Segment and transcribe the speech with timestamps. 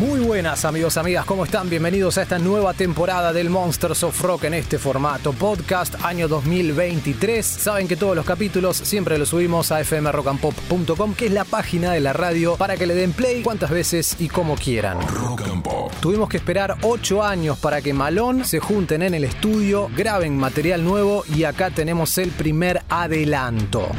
[0.00, 1.68] Muy buenas amigos, amigas, ¿cómo están?
[1.68, 7.44] Bienvenidos a esta nueva temporada del Monsters of Rock en este formato podcast año 2023.
[7.44, 12.00] Saben que todos los capítulos siempre los subimos a fmrockandpop.com, que es la página de
[12.00, 14.96] la radio para que le den play cuantas veces y como quieran.
[15.06, 15.92] Rock and Pop.
[16.00, 20.82] Tuvimos que esperar 8 años para que Malón se junten en el estudio, graben material
[20.82, 23.90] nuevo y acá tenemos el primer adelanto.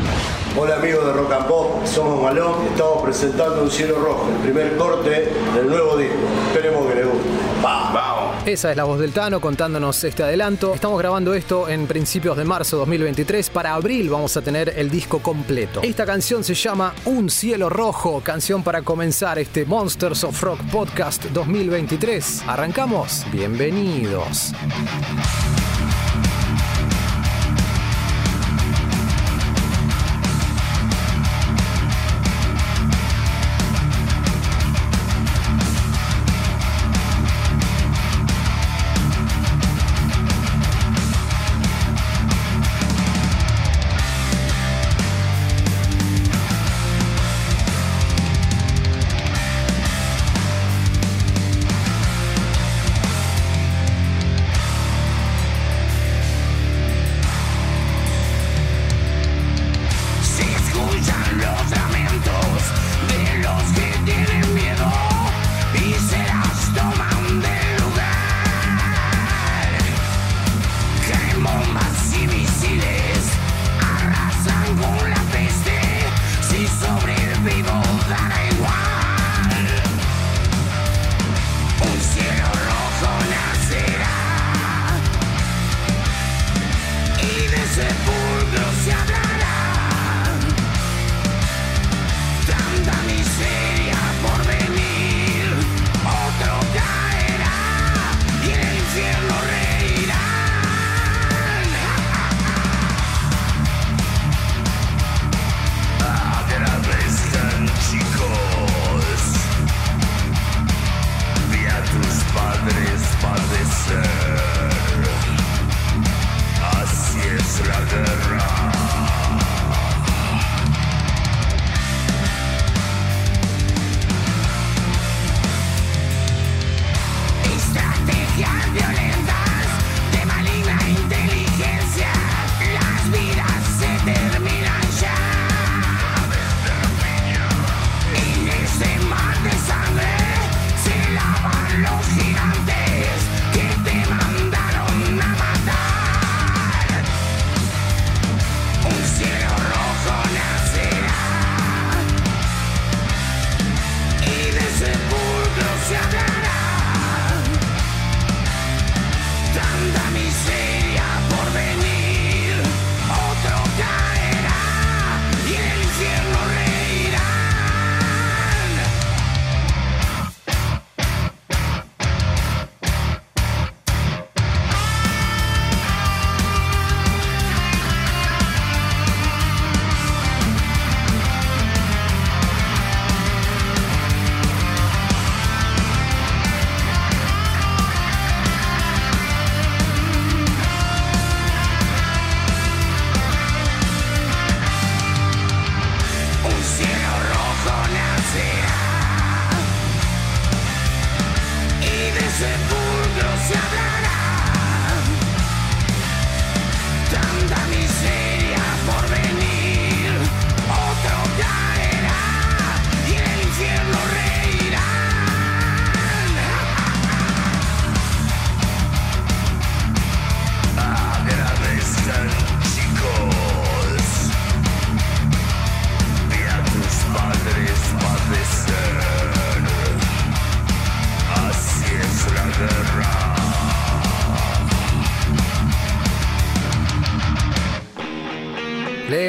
[0.57, 4.41] Hola amigos de Rock and Pop, somos Malón y estamos presentando Un Cielo Rojo, el
[4.41, 6.15] primer corte del nuevo disco.
[6.47, 7.29] Esperemos que les guste.
[7.63, 8.43] ¡Vamos!
[8.45, 10.73] Esa es la voz del Tano contándonos este adelanto.
[10.73, 13.49] Estamos grabando esto en principios de marzo 2023.
[13.49, 15.79] Para abril vamos a tener el disco completo.
[15.83, 21.23] Esta canción se llama Un cielo rojo, canción para comenzar este Monsters of Rock Podcast
[21.25, 22.43] 2023.
[22.47, 23.25] ¿Arrancamos?
[23.31, 24.51] Bienvenidos.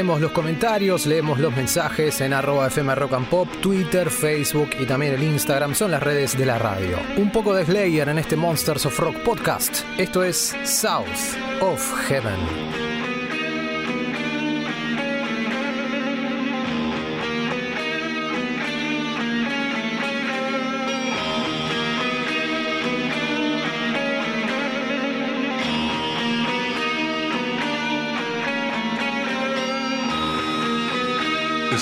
[0.03, 5.15] Leemos los comentarios, leemos los mensajes en arroba FM Rock Pop, Twitter, Facebook y también
[5.15, 6.99] el Instagram son las redes de la radio.
[7.19, 9.85] Un poco de Slayer en este Monsters of Rock podcast.
[9.99, 11.07] Esto es South
[11.61, 12.82] of Heaven.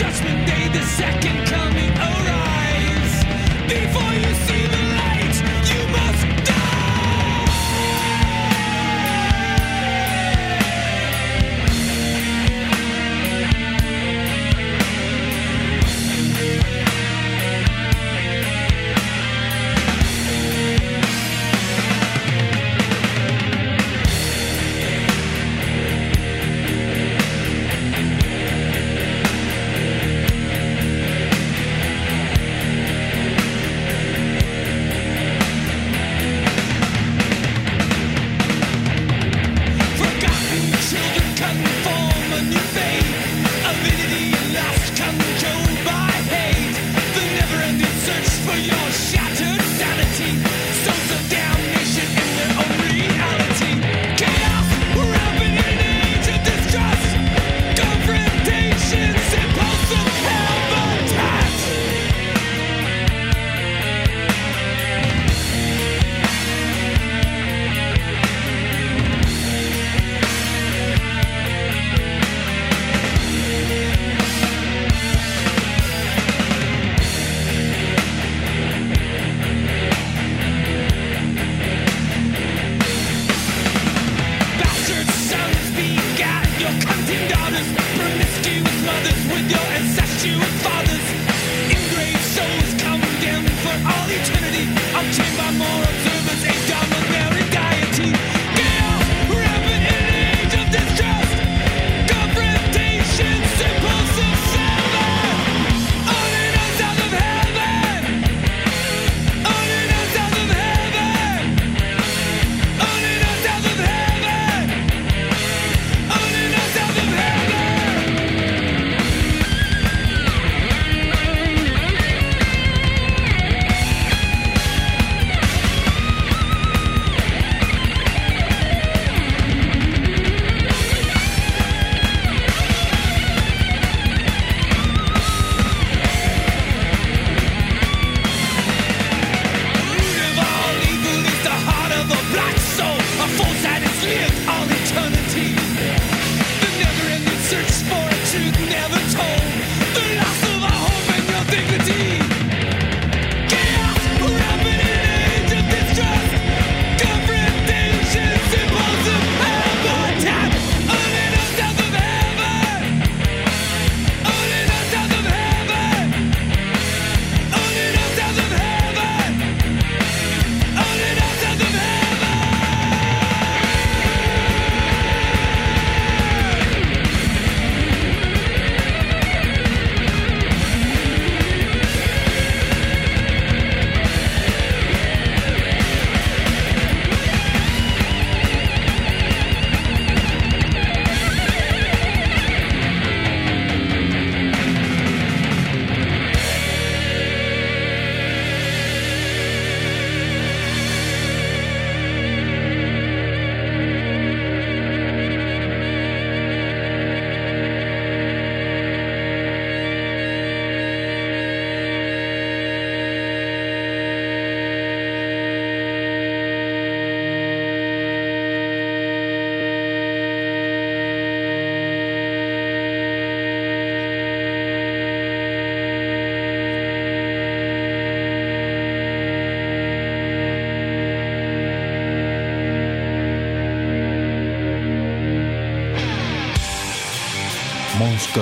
[0.00, 3.24] Judgment Day, the second coming arise.
[3.68, 4.89] Before you see the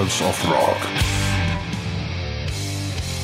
[0.09, 0.98] Monsters of Rock.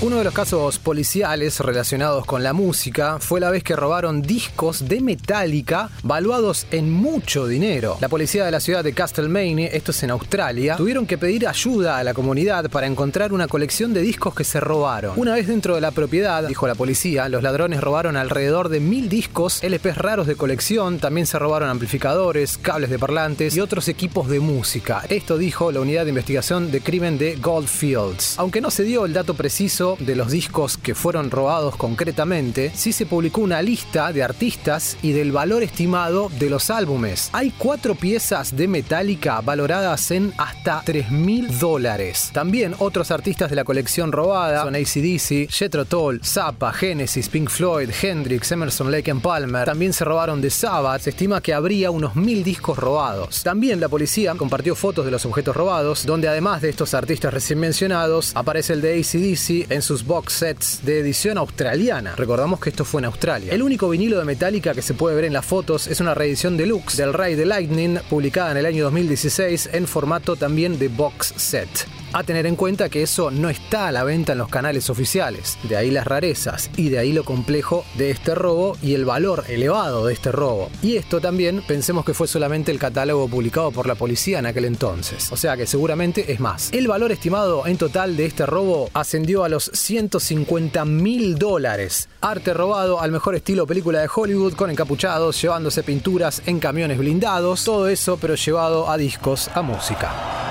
[0.04, 4.86] Uno de los casos policiales relacionados con la música fue la vez que robaron discos
[4.86, 7.96] de Metallica valuados en mucho dinero.
[8.02, 11.96] La policía de la ciudad de Castlemaine, esto es en Australia, tuvieron que pedir ayuda
[11.96, 15.14] a la comunidad para encontrar una colección de discos que se robaron.
[15.16, 19.08] Una vez dentro de la propiedad, dijo la policía, los ladrones robaron alrededor de mil
[19.08, 24.28] discos, LPs raros de colección, también se robaron amplificadores, cables de parlantes y otros equipos
[24.28, 25.02] de música.
[25.08, 28.38] Esto dijo la unidad de investigación de crimen de Goldfields.
[28.38, 32.92] Aunque no se dio el dato preciso de los discos que fueron robados concretamente, sí
[32.92, 37.30] se publicó una lista de artistas y del valor estimado de los álbumes.
[37.32, 42.30] Hay cuatro piezas de Metallica valoradas en hasta 3 mil dólares.
[42.32, 47.90] También otros artistas de la colección robada son ACDC, Jethro Tull, Zappa, Genesis, Pink Floyd,
[48.02, 49.66] Hendrix, Emerson Lake and Palmer.
[49.66, 51.02] También se robaron de Sabbath.
[51.02, 53.42] Se estima que habría unos mil discos robados.
[53.42, 57.58] También la policía compartió fotos de los objetos robados, donde además de estos artistas recién
[57.58, 62.16] mencionados, aparece el de ACDC en sus box sets de edición australiana.
[62.16, 63.52] Recordamos que esto fue en Australia.
[63.52, 66.56] El único vinilo de Metallica que se puede ver en las fotos es una reedición
[66.56, 71.34] deluxe del Ray the Lightning, publicada en el año 2016 en formato también de box
[71.36, 71.68] set.
[72.16, 75.58] A tener en cuenta que eso no está a la venta en los canales oficiales,
[75.64, 79.42] de ahí las rarezas y de ahí lo complejo de este robo y el valor
[79.48, 80.70] elevado de este robo.
[80.80, 84.66] Y esto también pensemos que fue solamente el catálogo publicado por la policía en aquel
[84.66, 86.72] entonces, o sea que seguramente es más.
[86.72, 92.08] El valor estimado en total de este robo ascendió a los 150 mil dólares.
[92.20, 97.64] Arte robado al mejor estilo película de Hollywood con encapuchados, llevándose pinturas en camiones blindados,
[97.64, 100.43] todo eso pero llevado a discos, a música.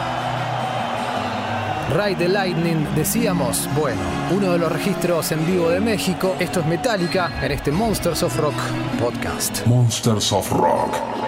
[1.92, 6.66] Ride the Lightning, decíamos, bueno, uno de los registros en vivo de México, esto es
[6.66, 8.56] Metallica en este Monsters of Rock
[9.00, 9.66] podcast.
[9.68, 11.23] Monsters of Rock.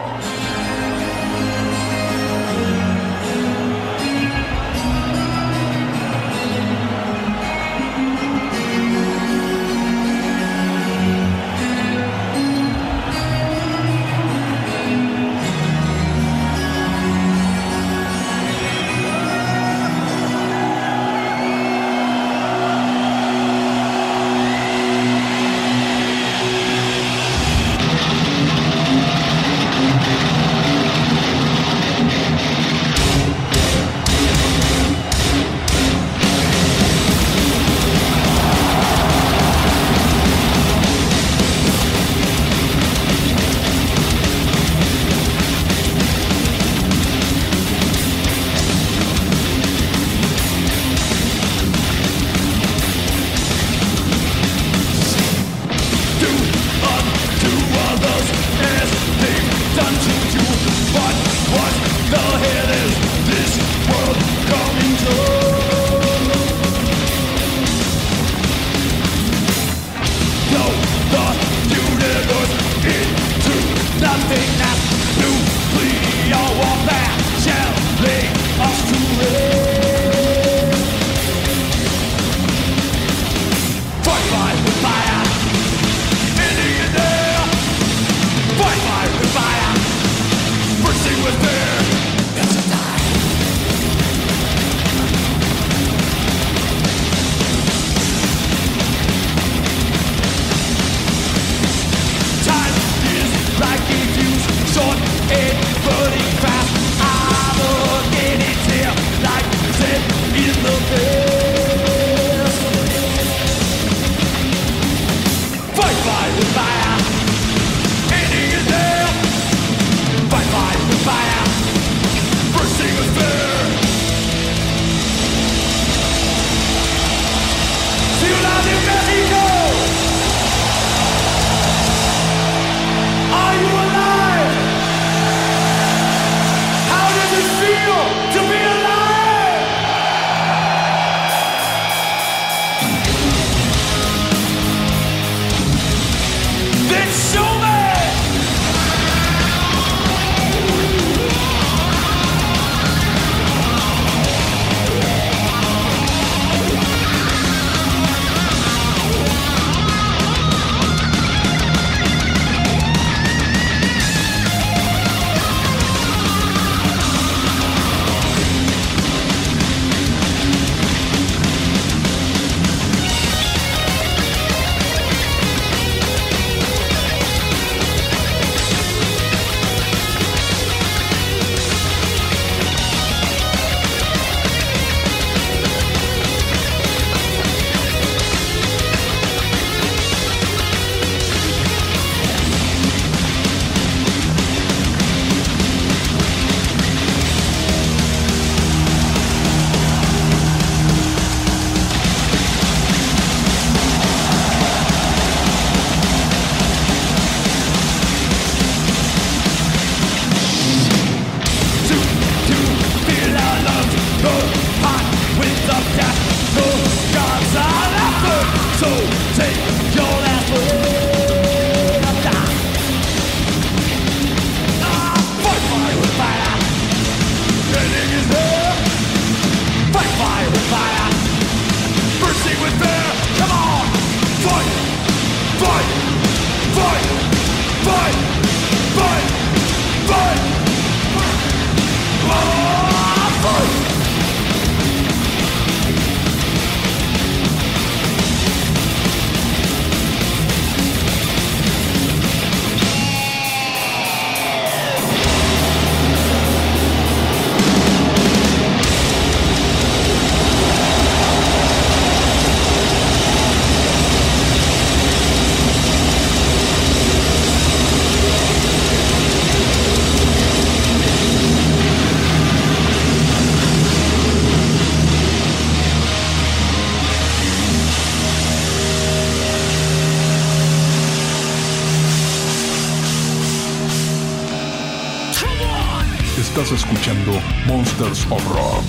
[286.76, 287.32] Escuchando
[287.68, 288.84] Monsters of Rock.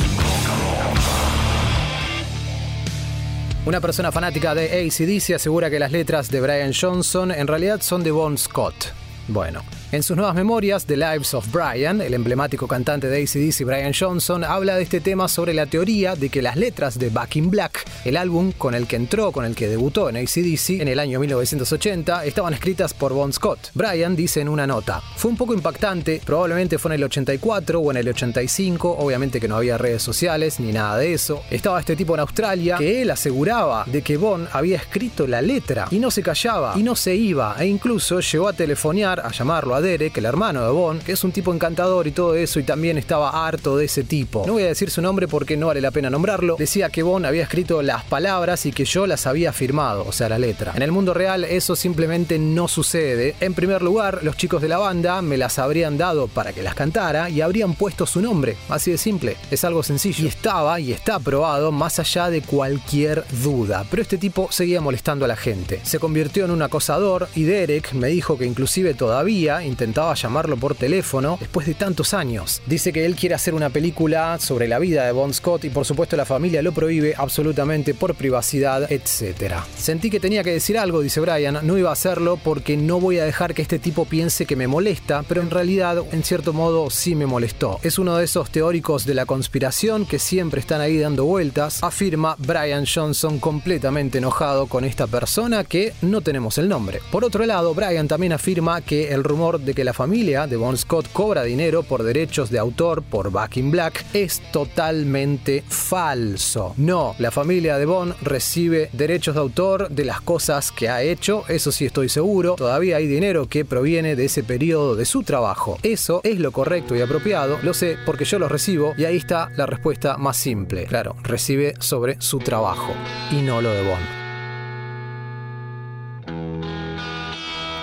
[3.65, 8.03] Una persona fanática de ACDC asegura que las letras de Brian Johnson en realidad son
[8.03, 8.93] de Bon Scott.
[9.29, 9.63] Bueno,
[9.93, 14.43] en sus nuevas memorias, The Lives of Brian, el emblemático cantante de ACDC Brian Johnson
[14.43, 17.85] habla de este tema sobre la teoría de que las letras de Back in Black,
[18.05, 21.21] el álbum con el que entró, con el que debutó en ACDC en el año
[21.21, 23.71] 1980, estaban escritas por Bon Scott.
[23.75, 27.91] Brian dice en una nota, fue un poco impactante, probablemente fue en el 84 o
[27.93, 31.43] en el 85, obviamente que no había redes sociales ni nada de eso.
[31.49, 35.87] Estaba este tipo en Australia que él aseguraba de que Bon había escrito la letra
[35.93, 39.76] y no se callaba y no se iba e incluso llegó a telefonear, a llamarlo
[39.77, 42.65] a Derek, el hermano de Bon, que es un tipo encantador y todo eso y
[42.65, 44.45] también estaba harto de ese tipo.
[44.47, 46.57] No voy a decir su nombre porque no vale la pena nombrarlo.
[46.59, 50.29] Decía que Bon había escrito las palabras y que yo las había firmado, o sea,
[50.29, 50.73] la letra.
[50.75, 53.37] En el mundo real eso simplemente no sucede.
[53.41, 56.75] En primer lugar, los chicos de la banda me las habrían dado para que las
[56.75, 58.57] cantara y habrían puesto su nombre.
[58.69, 59.37] Así de simple.
[59.51, 60.25] Es algo sencillo.
[60.25, 63.85] Y estaba y está aprobado más allá de cualquier duda.
[63.91, 65.81] Pero este tipo seguía molestando a la gente.
[65.83, 70.75] Se convirtió en un acosador y Derek me dijo que inclusive todavía intentaba llamarlo por
[70.75, 72.63] teléfono después de tantos años.
[72.67, 75.85] Dice que él quiere hacer una película sobre la vida de Bon Scott y por
[75.85, 79.55] supuesto la familia lo prohíbe absolutamente por privacidad, etc.
[79.77, 83.19] Sentí que tenía que decir algo, dice Brian, no iba a hacerlo porque no voy
[83.19, 86.91] a dejar que este tipo piense que me molesta, pero en realidad en cierto modo
[86.91, 87.79] sí me molestó.
[87.83, 92.37] Es uno de esos teóricos de la conspiración que siempre están ahí dando vueltas, afirma
[92.39, 97.01] Brian Johnson completamente enojado con esta persona que no tenemos el nombre.
[97.11, 100.77] Por otro lado, Brian también afirma que el rumor de que la familia de Bon
[100.77, 106.75] Scott cobra dinero por derechos de autor por Back in Black es totalmente falso.
[106.77, 111.45] No, la familia de Bon recibe derechos de autor de las cosas que ha hecho,
[111.49, 112.55] eso sí estoy seguro.
[112.57, 115.79] Todavía hay dinero que proviene de ese periodo de su trabajo.
[115.83, 119.51] Eso es lo correcto y apropiado, lo sé porque yo lo recibo y ahí está
[119.57, 120.87] la respuesta más simple.
[120.87, 122.93] Claro, recibe sobre su trabajo
[123.31, 124.26] y no lo de Bon.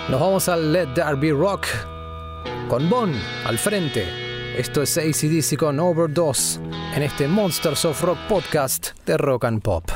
[0.08, 1.66] Nos vamos al Let There Rock
[2.68, 3.10] con Bon
[3.46, 4.06] al frente.
[4.54, 6.60] Esto es ACDC con Overdose
[6.94, 9.90] en este Monsters of Rock podcast de Rock and Pop.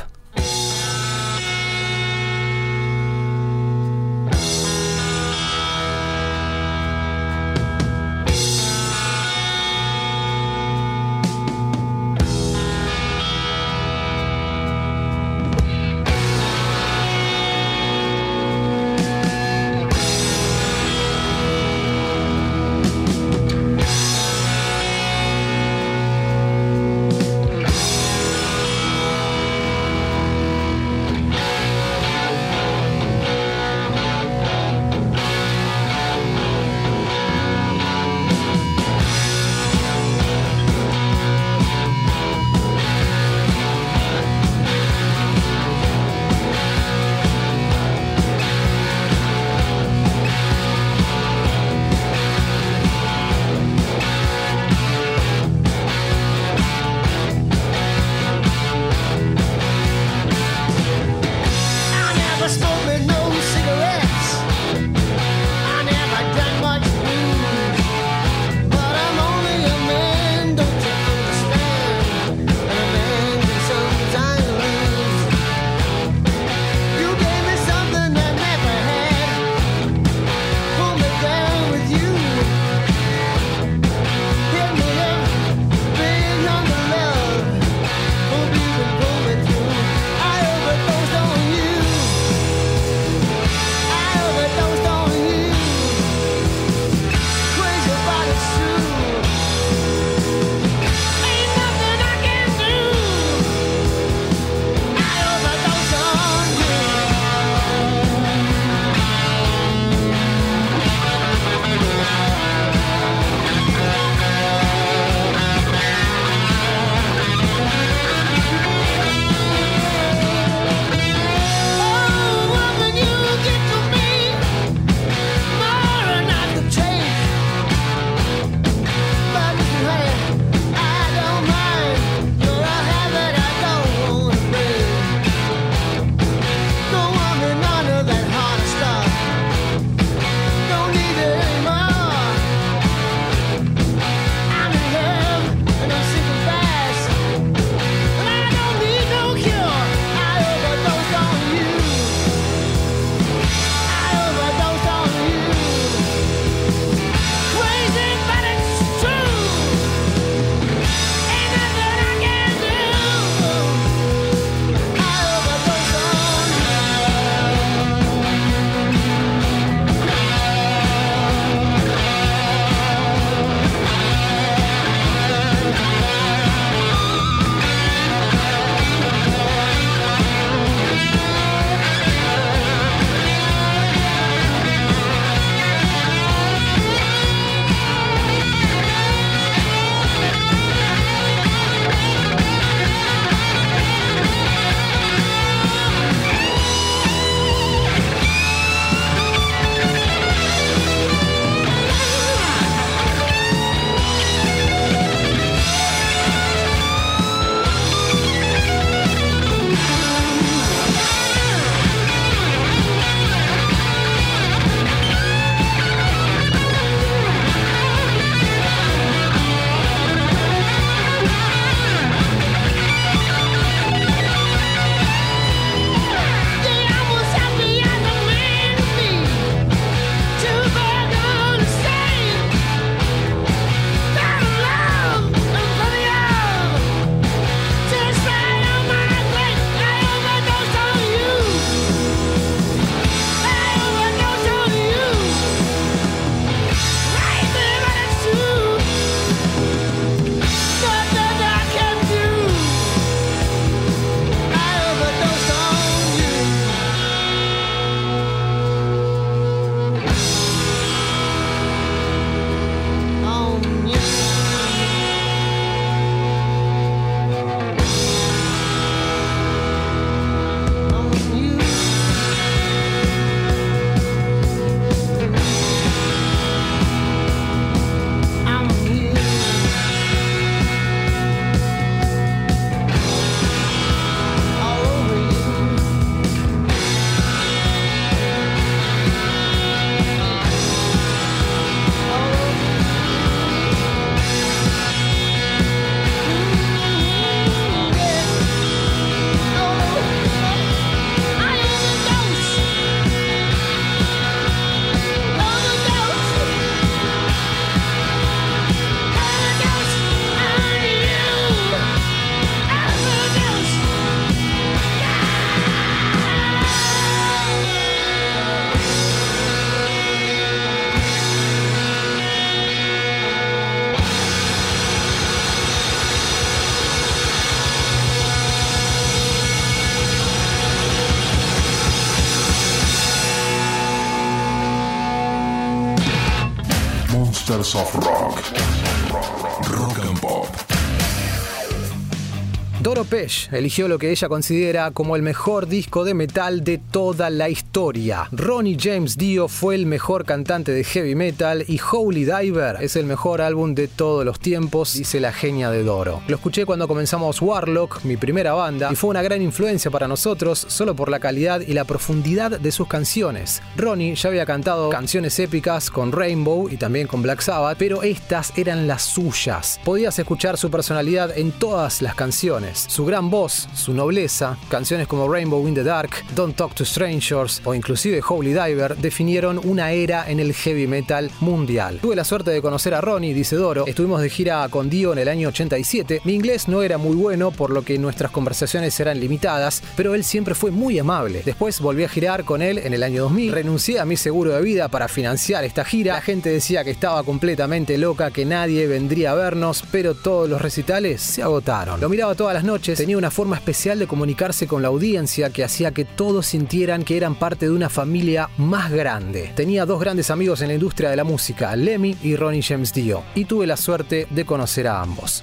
[343.51, 348.27] Eligió lo que ella considera como el mejor disco de metal de toda la historia.
[348.31, 353.05] Ronnie James Dio fue el mejor cantante de heavy metal y Holy Diver es el
[353.05, 356.21] mejor álbum de todos los tiempos, dice la genia de Doro.
[356.27, 360.65] Lo escuché cuando comenzamos Warlock, mi primera banda, y fue una gran influencia para nosotros
[360.67, 363.61] solo por la calidad y la profundidad de sus canciones.
[363.75, 368.57] Ronnie ya había cantado canciones épicas con Rainbow y también con Black Sabbath, pero estas
[368.57, 369.79] eran las suyas.
[369.83, 372.85] Podías escuchar su personalidad en todas las canciones.
[372.87, 377.61] Su gran voz, su nobleza, canciones como Rainbow in the Dark, Don't Talk to Strangers
[377.65, 381.99] o inclusive Holy Diver definieron una era en el heavy metal mundial.
[382.01, 383.85] Tuve la suerte de conocer a Ronnie, dice Doro.
[383.87, 386.21] Estuvimos de gira con Dio en el año 87.
[386.23, 390.23] Mi inglés no era muy bueno, por lo que nuestras conversaciones eran limitadas, pero él
[390.23, 391.41] siempre fue muy amable.
[391.43, 393.51] Después volví a girar con él en el año 2000.
[393.51, 396.13] Renuncié a mi seguro de vida para financiar esta gira.
[396.13, 400.61] La gente decía que estaba completamente loca, que nadie vendría a vernos, pero todos los
[400.61, 401.99] recitales se agotaron.
[401.99, 405.63] Lo miraba todas las noches, tenía una forma especial de comunicarse con la audiencia que
[405.63, 409.51] hacía que todos sintieran que eran parte de una familia más grande.
[409.55, 413.23] Tenía dos grandes amigos en la industria de la música, Lemmy y Ronnie James Dio,
[413.33, 415.41] y tuve la suerte de conocer a ambos.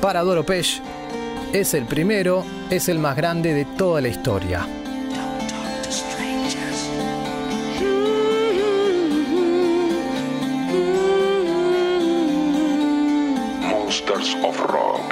[0.00, 0.82] Para Doro Pesh,
[1.52, 4.66] es el primero, es el más grande de toda la historia.
[13.62, 15.07] Monsters of Rock.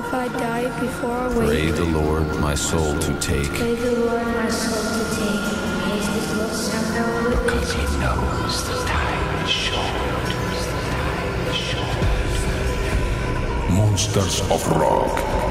[0.00, 3.52] If I die before I Pray wake, the Lord my soul to take.
[3.52, 5.44] pray the Lord my soul to take.
[5.88, 7.06] Haste his looks and no
[7.44, 10.30] Because he knows the time is short.
[13.68, 15.49] Monsters of Rock.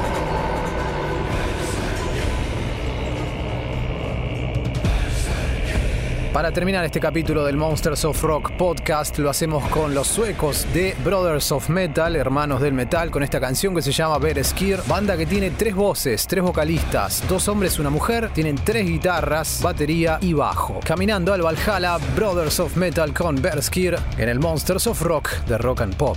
[6.32, 10.94] Para terminar este capítulo del Monsters of Rock podcast lo hacemos con los suecos de
[11.02, 15.26] Brothers of Metal, hermanos del metal, con esta canción que se llama Bereskir, banda que
[15.26, 20.32] tiene tres voces, tres vocalistas, dos hombres y una mujer, tienen tres guitarras, batería y
[20.32, 20.78] bajo.
[20.84, 25.80] Caminando al Valhalla, Brothers of Metal con Bereskir en el Monsters of Rock de Rock
[25.80, 26.16] and Pop.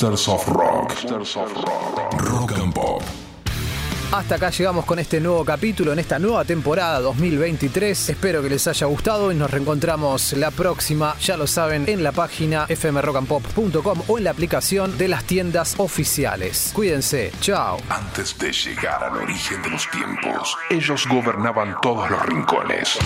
[0.00, 0.94] Monsters of Rock.
[2.20, 3.02] Rock and Pop.
[4.12, 8.08] Hasta acá llegamos con este nuevo capítulo en esta nueva temporada 2023.
[8.08, 12.12] Espero que les haya gustado y nos reencontramos la próxima, ya lo saben, en la
[12.12, 16.70] página fmrockandpop.com o en la aplicación de las tiendas oficiales.
[16.72, 17.76] Cuídense, chao.
[17.90, 22.96] Antes de llegar al origen de los tiempos, ellos gobernaban todos los rincones.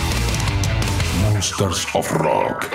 [1.22, 2.68] Monsters of Rock.